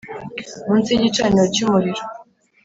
[0.67, 2.03] Munsi y'igicaniro cyumuriro